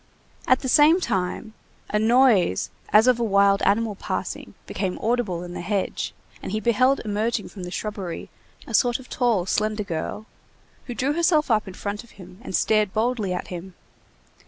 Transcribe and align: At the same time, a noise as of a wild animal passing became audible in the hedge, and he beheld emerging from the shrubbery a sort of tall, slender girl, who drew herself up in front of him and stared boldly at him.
At 0.47 0.61
the 0.61 0.67
same 0.67 0.99
time, 0.99 1.53
a 1.91 1.99
noise 1.99 2.71
as 2.89 3.05
of 3.05 3.19
a 3.19 3.23
wild 3.23 3.61
animal 3.61 3.93
passing 3.93 4.55
became 4.65 4.97
audible 4.97 5.43
in 5.43 5.53
the 5.53 5.61
hedge, 5.61 6.15
and 6.41 6.51
he 6.51 6.59
beheld 6.59 7.01
emerging 7.05 7.49
from 7.49 7.61
the 7.61 7.69
shrubbery 7.69 8.31
a 8.65 8.73
sort 8.73 8.97
of 8.97 9.09
tall, 9.09 9.45
slender 9.45 9.83
girl, 9.83 10.25
who 10.87 10.95
drew 10.95 11.13
herself 11.13 11.51
up 11.51 11.67
in 11.67 11.75
front 11.75 12.03
of 12.03 12.17
him 12.17 12.39
and 12.41 12.55
stared 12.55 12.93
boldly 12.93 13.31
at 13.31 13.49
him. 13.49 13.75